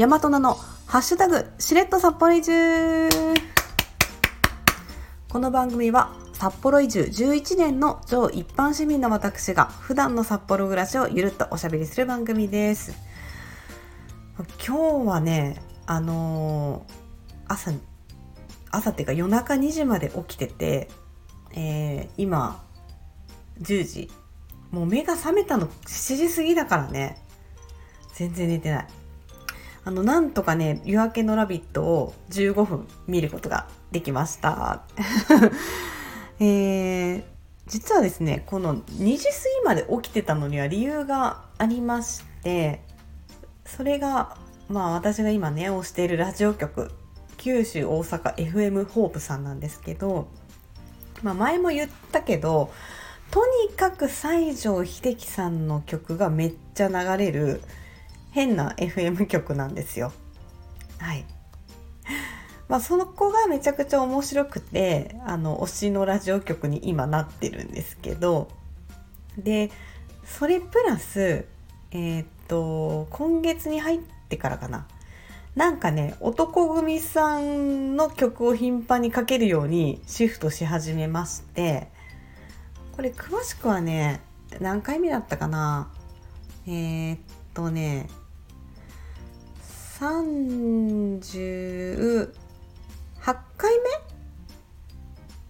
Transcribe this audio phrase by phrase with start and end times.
[0.00, 0.54] 大和菜の
[0.86, 3.10] ハッシュタグしれっと札幌移住
[5.28, 12.94] この番組は札幌移住11年の超一般市民の私が普段の札幌暮らしをゆるっとおしゃべりする番組です。
[14.66, 16.94] 今日はねあのー、
[17.48, 17.70] 朝
[18.70, 20.88] 朝っていうか夜中2時まで起きてて、
[21.52, 22.64] えー、今
[23.60, 24.10] 10時。
[24.70, 27.22] もう目が覚めたの7時過ぎだからね。
[28.14, 28.86] 全然寝てない。
[29.84, 34.82] あのなんとかね「夜明けのラビット!」を15分見ることができました
[36.38, 37.24] えー、
[37.66, 42.82] 実はですねこの2時過ぎまで起きてたのには理由がありまして
[43.64, 44.36] それが
[44.68, 46.90] まあ私が今ね推しているラジオ局
[47.36, 50.28] 九州大阪 FM ホープさんなんですけど、
[51.22, 52.70] まあ、前も言ったけど
[53.30, 57.62] とにかく西城秀樹さんの曲がめっちゃ流れる
[58.30, 60.12] 変な FM 曲なんですよ。
[60.98, 61.24] はい。
[62.70, 68.48] まあその子がめちゃくちゃ面白くてあの推しのラジオ局に今なってるんですけど
[69.36, 69.72] で
[70.24, 71.46] それプラス
[71.90, 74.86] えー、っと今月に入ってからかな
[75.56, 81.88] なんかね男組さんの曲を頻繁にかけるようにシフトし始めまして
[82.92, 84.20] これ詳しくはね
[84.60, 85.90] 何回目だったかな
[86.68, 87.18] えー、っ
[87.52, 88.08] とね
[90.00, 91.20] 38
[93.58, 93.70] 回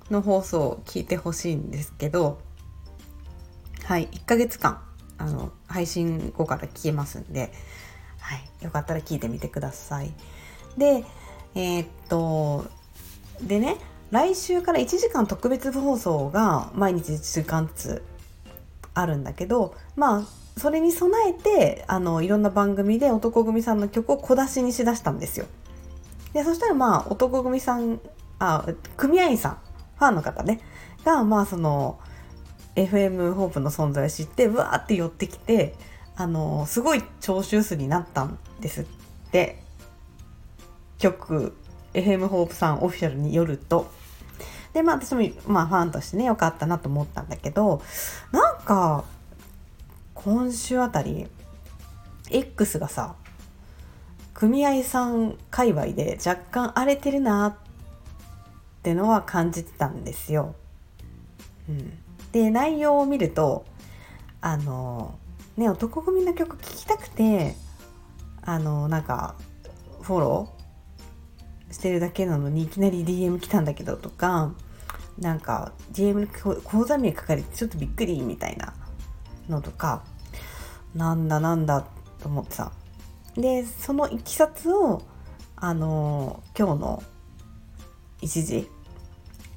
[0.09, 2.41] 目の放送を聞いてほしいんですけど
[3.85, 4.83] はい1ヶ月間
[5.19, 7.53] あの配信後から聞けますんで、
[8.19, 10.13] はい、よかったら聞いてみてください。
[10.77, 11.05] で
[11.55, 12.65] えー、っと
[13.41, 13.77] でね
[14.11, 18.03] 来週から1時間特別放送が毎日1時間ずつ
[18.95, 20.27] あるんだけどまあ
[20.61, 25.47] それに備えてあのいろんな番組で男闘呼組さんの曲を小出しにしだしたんですよ。
[26.35, 27.99] でそしたらまあ男組さん
[28.39, 28.67] あ
[28.99, 29.59] 組合員さん
[29.97, 30.61] ファンの方ね
[31.03, 31.99] がまあその
[32.77, 35.75] FM ホープの存在を知ってわーって寄ってきて
[36.15, 38.85] あのすごい聴取数になったんですっ
[39.33, 39.63] て
[40.99, 41.57] 曲
[41.95, 43.91] FM ホープさんオフィシャルによると。
[44.75, 47.81] でまあ私もまあファンとしてねよかったなと思ったんだけど
[48.31, 49.05] なんか
[50.25, 51.27] 今週あたり
[52.31, 53.15] X がさ
[54.35, 57.57] 組合さん界隈で若干荒れてるなっ
[58.83, 60.55] てのは感じてたんですよ。
[61.69, 61.99] うん、
[62.33, 63.65] で内容を見ると
[64.41, 65.19] あの
[65.57, 67.55] ね男組の曲聴きたくて
[68.43, 69.35] あのなんか
[70.03, 74.53] フォローしてるだけなのにいきなり DM 来たんだけどとか
[75.19, 78.73] なんか DM の口座名書かれてちょっとびっくりみたいな
[79.49, 80.03] のとか
[80.95, 81.87] なんだなんだ
[82.21, 82.73] と思ってさ
[83.37, 85.03] でそのいきさつを
[85.57, 87.03] あの今日の
[88.23, 88.71] 1時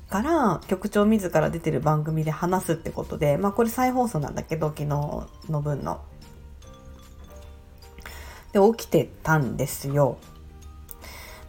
[0.09, 6.01] から局長自ら出てる番組で話すってことでまあこれ再放送なんだけど昨日の分の。
[8.51, 10.17] で起きてたんですよ。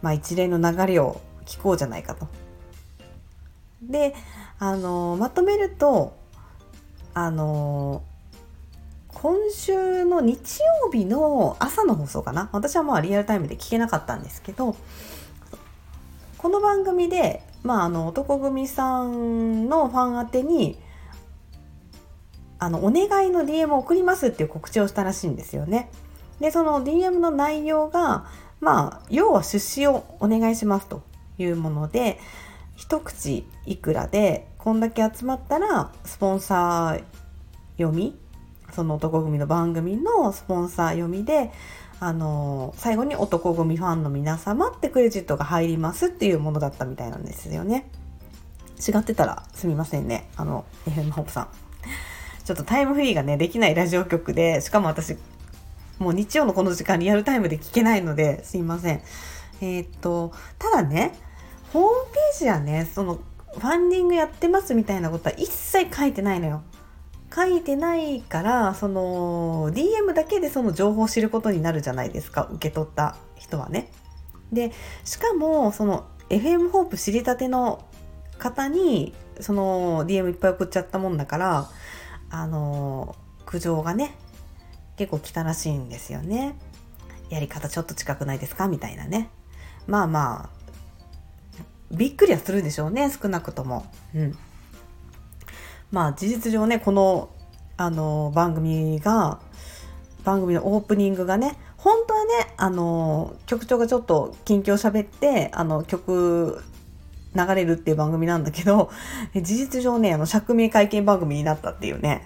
[0.00, 2.26] まあ一連の流れを聞こうじゃないかと。
[3.82, 4.14] で
[4.58, 6.16] あのまとめると
[7.12, 8.02] あの
[9.14, 12.50] 今週の日曜日の朝の放送かな？
[12.52, 14.76] 私はまあリアルタイムで聞けなかったんですけど
[16.36, 20.78] この番組で、まあ、あの男組さんのファン宛てに
[22.58, 25.90] あのお願いの DM を送りますっていう告知をしたらしいんですよね。
[26.40, 28.26] でその DM の内容が
[28.60, 31.02] まあ要は出資をお願いしますと
[31.38, 32.18] いうもので
[32.76, 37.04] 一口いくらでこんだけ集まったらスポンサー
[37.78, 38.18] 読み
[38.74, 41.52] その男組の番組のスポンサー読みで
[42.00, 47.88] あの最後に男組ファンの皆様ってクレジットが入りますっていうものだったみたいなんですよね。
[48.86, 50.28] 違ってたらすみませんね。
[50.36, 51.48] あの FM ホープさん。
[52.44, 55.16] ちょっとタイムフリーがねできないラジオ局でしかも私
[55.98, 59.00] もう日曜のこの時間リアルタイムで聞けないのですいません。
[59.60, 61.14] えー、っとただね
[61.72, 66.62] ホームページはねそのファンディングやってますみたいなことは一切書いてないのよ。
[67.34, 73.90] 書いてないからその DM だけでその情報を知ることになるじゃないですか受け取った人はね。
[74.52, 74.72] で
[75.04, 77.84] しかもその FM ホープ知りたての
[78.38, 81.68] 方にその DM いっぱい送っちゃったもんだから
[82.30, 83.16] あの
[83.46, 84.14] 苦情がね
[84.96, 86.56] 結構来たらしいんですよね。
[87.30, 88.68] やり方ちょっと近くないですか？
[88.68, 89.28] みたいなね。
[89.86, 90.64] まあまあ
[91.90, 93.86] びっくりはするでしょうね少なくとも。
[94.14, 94.38] うん
[95.94, 97.30] まあ事実上ねこの
[97.76, 99.38] あの番組が
[100.24, 106.64] 番組のオープニングがね本当はねあの局長がちょっと近況喋ってあの曲
[107.36, 108.90] 流れるっていう番組なんだけど
[109.34, 112.22] 事実上ねあの釈明会見番組になったっていうね。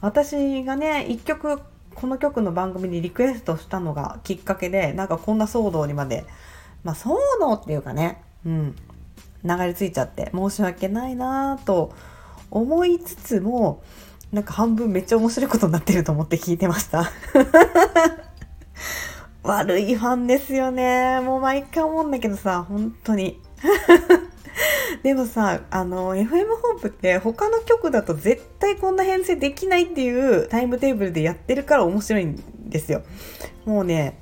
[0.00, 1.58] 私がね一曲
[1.96, 6.24] この曲の番組にリクエストしたのがきっかけでなんかこんな騒動にまで
[6.84, 8.76] まあ騒動っていうかねうん
[9.44, 11.92] 流れ着いちゃって申し訳ないなぁと
[12.50, 13.82] 思いつつも
[14.32, 17.10] なんか半分めっちゃ面白いことになってると思って聞いてました。
[19.42, 21.20] 悪いファンですよね。
[21.20, 23.40] もう毎回思うんだけどさ本当に。
[25.02, 33.02] でもさあの FM ホープって他の曲だと絶対こんな編成できないっていうタイムテーブルでやってるから面白いんですよ。
[33.64, 34.18] もうね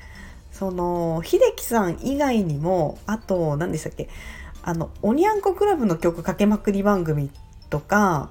[0.52, 4.08] その秀樹さん以外にもあと何でしたっけ？
[4.62, 7.28] あのおにゃんこクラブの曲かけまくり番組っ
[7.76, 8.30] とか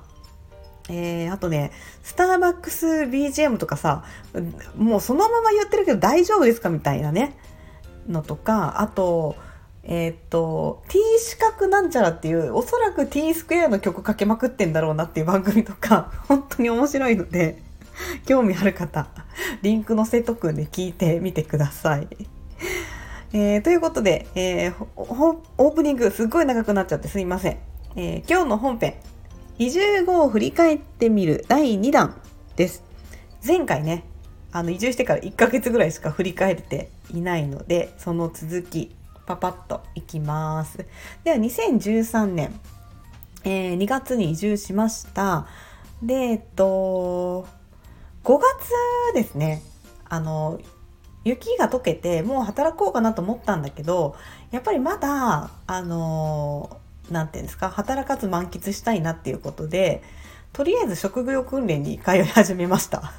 [0.87, 1.71] えー、あとね、
[2.03, 4.03] スターバックス BGM とかさ、
[4.77, 7.35] もうそのまま言ってるけど大丈夫ですかみたいなね、
[8.07, 9.35] のとか、あと、
[9.83, 17.61] えー、っと、T 四角なんちゃらっていう、おそらく T スクエアの曲かけまくってんだろうなっていう番組とか、 本当に面白いので、
[18.25, 19.07] 興味ある方、
[19.63, 22.07] リンク載せとくんで聞いてみてください。
[23.33, 27.57] えー、ということで、えー、オープニングすっごい長くなっちゃってすいません。
[27.95, 28.95] えー、今日の本編、
[29.57, 32.21] 移住後を振り返ってみる第2弾
[32.57, 32.83] です。
[33.45, 34.03] 前回ね、
[34.51, 38.93] あの移住してから1ヶ月ぐらいしか振り返っていないので、その続き
[39.25, 40.85] パパッといきます。
[41.23, 42.53] では2013年、
[43.45, 45.47] えー、2月に移住しました。
[46.03, 47.47] で、えっと、
[48.25, 49.61] 5月ですね、
[50.09, 50.59] あの、
[51.23, 54.17] 雪が溶けてもう働こうかなと思ったんだけど、
[54.51, 60.03] やっぱりまだ、あの、なんていうんですか、働かず満喫したいなっていうことで、
[60.53, 63.11] とりあえず職業訓練に通い始めました。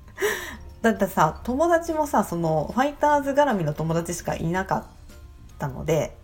[0.82, 4.84] だってさ、友達もさ、そのファイターズ絡みの友達しかいなかっ
[5.58, 6.16] たので、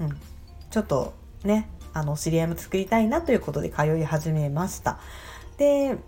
[0.00, 0.18] うん、
[0.70, 1.12] ちょっと
[1.44, 4.98] ねあの知り合いも作りたいなということで通い始めました。
[5.58, 5.98] で、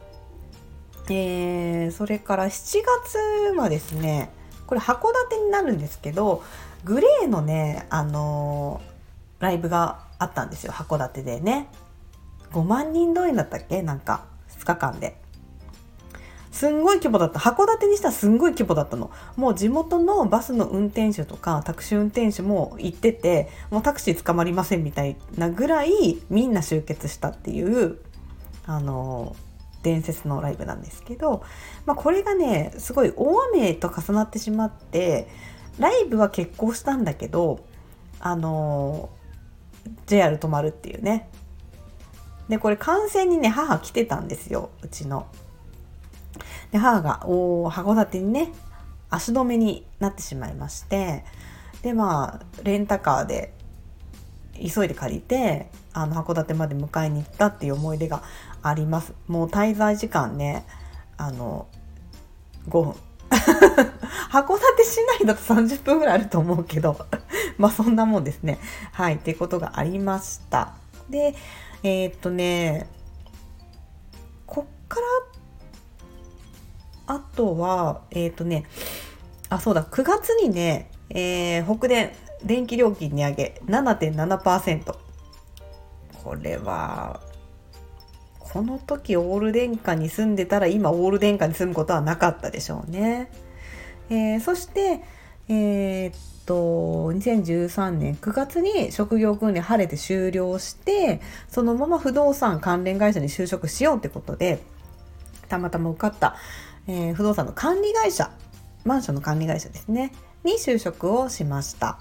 [1.10, 3.18] えー、それから7月
[3.56, 4.30] はですね
[4.66, 6.42] これ函館になるんですけど
[6.84, 8.93] グレーのねあのー、
[9.44, 11.68] ライブがあったんですよ函館でね
[12.52, 13.82] 5万人動員だったっけ？
[13.82, 14.24] なんか
[14.58, 15.20] 2日間で
[16.52, 17.40] すんごい規模だった。
[17.40, 19.10] 函館にしたらすんごい規模だったの。
[19.36, 27.98] もう地元のバスの運転手とかタクシー運転手も行ってて、もうタクシー捕まりませんみたいなぐらいみんな集結したっていう、
[28.66, 29.34] あの、
[29.82, 31.42] 伝説のライブなんですけど、
[31.86, 35.26] まあこれがね、すごい大雨と重なってしまって、
[35.80, 37.64] ライブは決行したんだけど、
[38.20, 39.10] あの、
[40.06, 41.28] JR 止まるっていうね。
[42.48, 45.26] で、これ観戦にね、母来てたんですよ、うちの。
[46.74, 48.52] で母がお函館にね
[49.08, 51.24] 足止めになってしまいまして
[51.82, 53.54] でまあレンタカーで
[54.54, 58.24] 急いで借りてあの函館まで迎えに行ったっていう思い出が
[58.60, 60.66] ありますもう滞在時間ね
[61.16, 61.68] あの
[62.68, 62.94] 5分
[63.30, 67.06] 函館市内だと30分ぐらいあると思うけど
[67.58, 68.58] まあそんなもんですね
[68.92, 70.74] はいっていうことがありました
[71.10, 71.34] で
[71.82, 72.88] えー、っとね
[74.46, 75.06] こっから
[77.06, 78.64] あとは、えっ、とね、
[79.50, 82.12] あ、そうだ、9月にね、えー、北電
[82.42, 84.94] 電気料金値上げ7.7%。
[86.22, 87.20] これは、
[88.38, 93.30] この時オール電化に住んでたら今オール電化に住むことはなかったでしょうね。
[94.10, 95.02] えー、そして、
[95.48, 96.14] えー、っ
[96.46, 104.62] と、2013年9月に職業訓練晴れて終了して、そのまま不動産関連会社に就職しようってことで、
[105.48, 106.36] たまたま受かった
[106.86, 108.30] えー、不動産の管理会社、
[108.84, 110.12] マンションの管理会社ですね、
[110.44, 111.98] に就職をしました。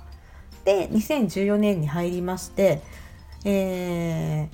[0.65, 2.81] で、2014年に入りまして、
[3.45, 4.49] え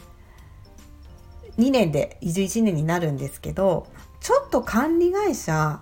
[1.57, 3.87] ー、2年で移住1年になるんですけど、
[4.19, 5.81] ちょっと管理会社、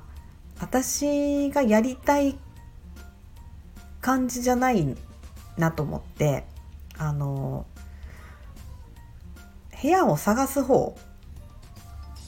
[0.59, 2.37] 私がやりたい
[4.07, 4.95] 感じじゃない
[5.57, 6.45] なと思って、
[6.97, 7.65] あの、
[9.81, 10.97] 部屋を探す方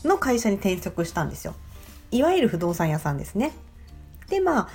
[0.03, 1.55] の会社に転職したんですよ。
[2.11, 3.53] いわゆる不動産屋さんですね。
[4.27, 4.69] でまあ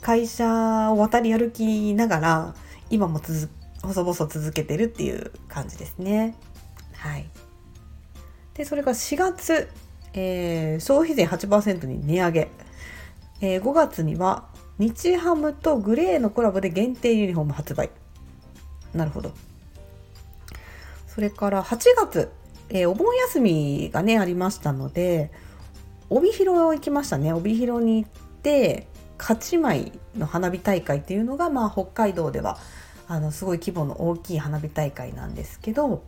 [0.00, 2.54] 会社を渡り歩きながら
[2.88, 3.50] 今も続
[3.82, 6.36] 細々続けてるっていう感じですね。
[6.94, 7.28] はい。
[8.54, 9.68] でそれが4月、
[10.14, 12.48] えー、消費税8%に値上げ、
[13.40, 17.90] えー、5月には日ハムとグレーのコラボで限定ユニフォーム発売。
[18.94, 19.32] なるほど。
[21.16, 22.30] それから8月、
[22.68, 25.30] えー、お盆休みがねありましたので
[26.10, 28.10] 帯広行きましたね帯広に行っ
[28.42, 28.86] て
[29.18, 32.58] 勝ち舞の花火大会っていうのが、まあ、北海道では
[33.08, 36.02] あのすごい規模の大きい花火大会なんですけど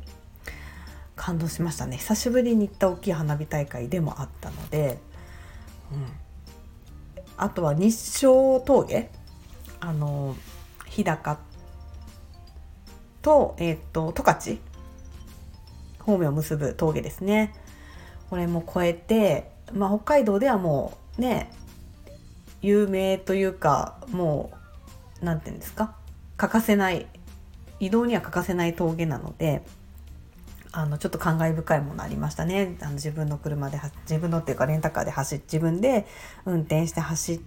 [1.16, 4.98] 感動しましたね久しぶりに行った大きい花火大会でもあったので、
[5.90, 6.06] うん、
[7.38, 9.11] あとは日照峠？
[9.80, 10.37] あの
[10.87, 11.38] 日高
[13.23, 14.59] と,、えーと、十勝？
[16.00, 17.54] 方面を結ぶ峠ですね。
[18.30, 21.50] これも越えて、まあ、北海道ではもうね
[22.61, 24.50] 有名というかも
[25.23, 25.95] う何て言うんですか？
[26.37, 27.07] 欠かせない
[27.80, 29.62] 移動には欠かせない峠なので
[30.72, 36.06] あのちょっと感慨深いものありましたねあの自分の車で自分のっていうかレンタカーで走自分で
[36.44, 37.40] 運転して走っ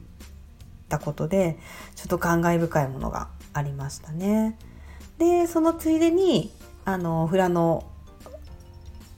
[0.89, 1.59] たことで
[1.95, 4.57] ちょっと感慨深いものがありましたね。
[5.17, 6.51] でそのついでに
[6.83, 7.83] あの富良野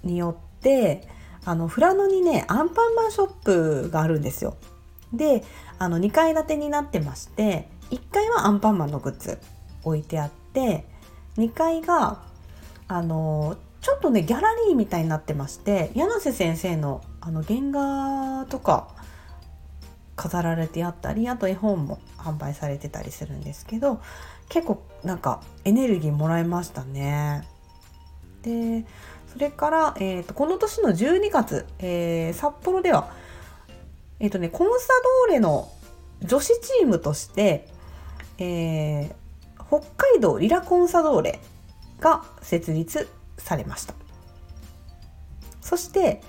[0.04, 1.08] によって
[1.46, 4.58] あの富良野にねアンパンマンショップがあるんですよ。
[5.14, 5.44] で
[5.80, 9.40] あの2階建てになってまして1階はアンパンマンのグッズ
[9.84, 10.86] 置いてあって
[11.38, 12.24] 2階が
[12.88, 18.88] あのちょっとねギャラリーみたいになってまして柳瀬先生のあの原画とか
[20.16, 24.02] 飾られてあったりあと絵本も販売されてたりするんですけど
[24.48, 27.46] 結構なんかエネルギーもらえましたね。
[28.42, 28.86] で
[29.28, 33.12] それから、えーと、この年の12月、えー、札幌では、
[34.20, 34.88] えーとね、コンサ
[35.28, 35.70] ドーレの
[36.22, 37.68] 女子チームとして、
[38.38, 41.40] えー、北海道リラコンサドーレ
[42.00, 43.94] が設立されました。
[45.62, 46.22] そして、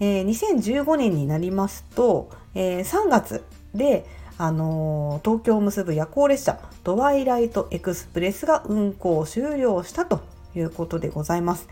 [0.00, 4.06] えー、2015年になりますと、えー、3月で、
[4.38, 10.20] あのー、東京を結ぶ夜行列車ドワイライトエクスプレスが運行終了したと
[10.54, 11.68] いうことでございます。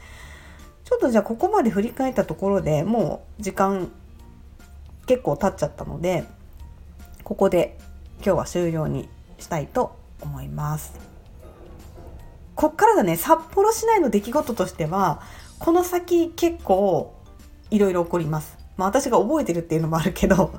[0.84, 3.90] ちょっとじゃあここまで振り返ったところでもう時間
[5.06, 6.24] 結構経っちゃったので
[7.22, 7.78] ここで
[8.16, 11.09] 今日は終了にしたいと思います。
[12.60, 15.22] こっからがね札幌市内の出来事としては
[15.58, 17.14] この先結構
[17.70, 18.58] いろいろ起こります。
[18.76, 20.52] まあ私が覚えてるっていうのもあるけど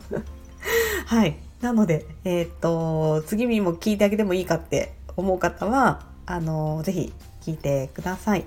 [1.05, 1.37] はい。
[1.61, 8.45] なので、えっ、と、次にも聞いてあげてもいいかって思う方は、あの、ぜひ聞いてください。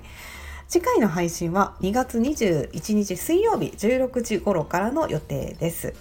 [0.67, 5.93] 次回の配信は2月21日水曜日16時頃からの予定です。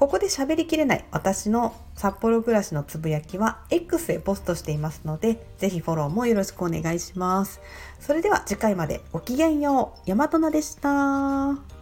[0.00, 7.60] ここで喋りきれない私の札幌暮らしのつぶやきは X へポストしていますので、ぜひフォローもよろしくお願いします。
[8.00, 10.00] それでは次回までごきげんよう。
[10.08, 11.79] 山となでした。